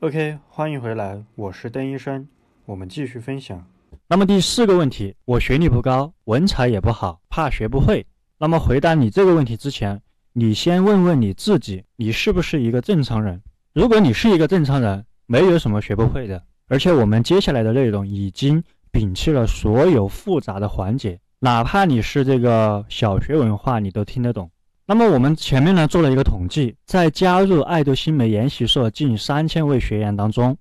[0.00, 2.24] OK，欢迎回来，我是邓医生，
[2.66, 3.66] 我们继续分享。
[4.06, 8.06] 那么第四个问题，我学历不高，文采也不好，怕学不会。
[8.38, 10.00] 那么回答你这个问题之前，
[10.34, 13.42] 你先问问你自己，你是不是一个正常人？
[13.72, 16.40] 如果你是一个正常人，没有什么学不会的。
[16.68, 18.62] 而且我们接下来的内容已经
[18.92, 24.48] 摒弃了所有复杂的环节，哪怕你是这个小学文化，你都听得懂。
[24.90, 30.56] 那么我们前面呢做了一个统计，在加入爱豆新媒研习社近三千位学员当中，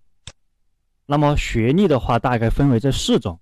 [1.05, 3.39] 那么学历的话大概分为这四种：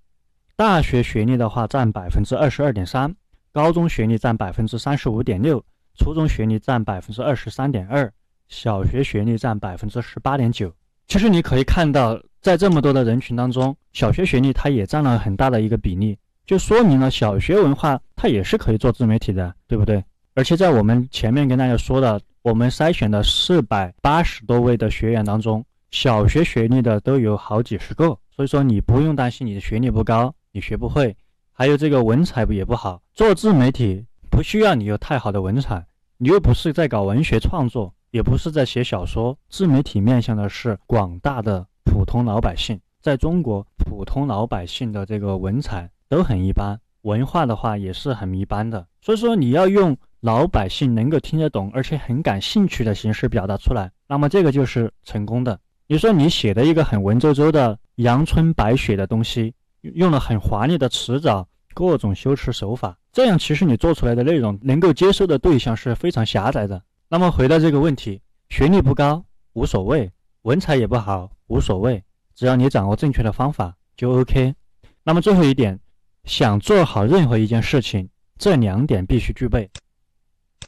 [0.55, 3.15] 大学学历的话占百分之二十二点三，
[3.51, 5.59] 高中学历占百分之三十五点六，
[5.97, 8.13] 初中学历占百分之二十三点二，
[8.47, 10.71] 小学学历占百分之十八点九。
[11.07, 20.03] 其实你可以看到，在这么多的人群当中，小学学历它也占了很大的一个比例，就说明了小学文化它也是可以做自媒体的，对不对？
[20.37, 31.15] 而且在我们前面跟大家说的，我们筛选的四百八十多位的学员当中，小学学历的都有好几十个，所以说你不用担心你的学历不高，你学不会，
[31.53, 33.01] 还有这个文采也不好。
[33.13, 35.85] 做自媒体不需要你有太好的文采，
[36.17, 42.77] 你又不是在搞文学创作，也不是在写小说，自媒体面向的是广大的普通老百姓。
[43.01, 49.95] 在中国，普通老百姓的这个文采都很一般，文化的话也是很一般的，所以说你要用。
[50.25, 55.59] 老百姓能够听得懂，而且很感兴趣的形式表达出来，那么这个就是成功的。
[55.85, 66.81] 你说你写的一个很文绉绉的阳春白雪的东西，用了很华丽的词藻，各种修辞手法，这样其实你做出来的内容能够接受的对象是非常狭窄的。
[67.07, 72.03] 那么回到这个问题，学历不高无所谓，文采也不好无所谓，
[72.33, 74.55] 只要你掌握正确的方法就 OK。
[75.03, 75.79] 那么最后一点，
[76.23, 78.09] 想做好任何一件事情，
[78.39, 79.69] 这两点必须具备。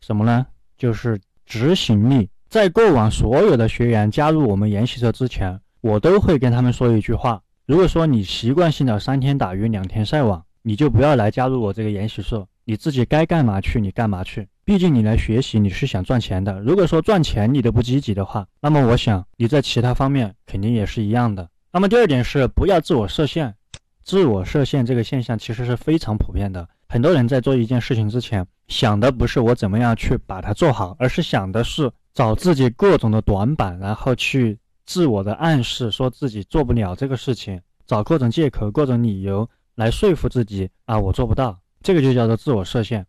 [0.02, 0.45] 什么呢？
[0.78, 2.30] 就是执行力。
[2.50, 12.48] 在过往所有的学员加入我们研习社之前，我都会跟他们说一句话：如果说你习惯性的三天打鱼两天晒网，你就不要来加入我这个研习社。
[12.64, 14.48] 你自己该干嘛去，你干嘛去。
[14.66, 16.60] 毕竟你来学习，你是想赚钱的。
[16.60, 21.49] 如果说赚钱你都不积极的话，那么我想你在其他方面肯定也是一样的。
[21.72, 23.55] 那么第二点是不要自我设限。
[24.04, 26.67] 自我设限这个现象其实是非常普遍的。
[26.89, 41.59] 很多人在做一件事情之前，想的不是我怎么样去把它做好，而是想的是找自己各种的短板，然后去自我的暗示，说自己做不了这个事情，找各种借口、各种理由来说服自己啊，我做不到。
[41.83, 43.05] 这个就叫做自我设限。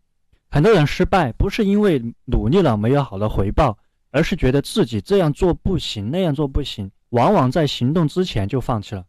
[0.51, 3.77] 很多人失败不是因为努力了没有好的回报，
[4.11, 9.05] 而是觉得自己这样做不行，那样做不行，往往在行动之前就放弃了。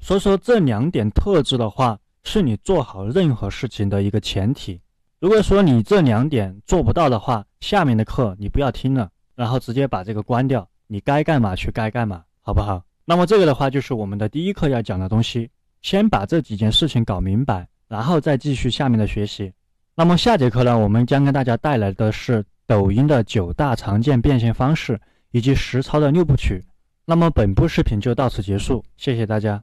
[0.00, 1.98] 所以说这两点特质的话。
[2.24, 4.80] 是你做好任何事情的一个前提。
[5.20, 10.68] 如果说你这两点做不到的话，下面的课你不要听了，然后直接把这个关掉。
[10.86, 12.82] 你该干嘛去该干嘛，好不好？
[13.06, 19.52] 那么这个的话就是我们的第一课要讲的东西，先把这几件事情搞明白，然后再继续下面的学习。
[19.94, 26.62] 那么下节课呢，我们将跟大家带来的是抖音的九大常见变现方式以及实操的六部曲。
[27.06, 29.62] 那么本部视频就到此结束，谢谢大家。